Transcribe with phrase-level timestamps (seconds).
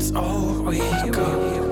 [0.00, 1.69] That's all we got.